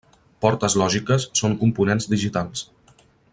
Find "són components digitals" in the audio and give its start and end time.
1.41-2.65